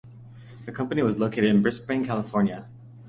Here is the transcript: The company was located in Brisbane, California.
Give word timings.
The 0.65 0.71
company 0.71 1.03
was 1.03 1.19
located 1.19 1.43
in 1.51 1.61
Brisbane, 1.61 2.03
California. 2.03 2.67